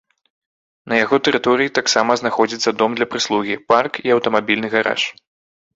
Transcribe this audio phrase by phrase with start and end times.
[0.93, 5.01] На яго тэрыторыі таксама знаходзіцца дом для прыслугі, парк і аўтамабільны гараж.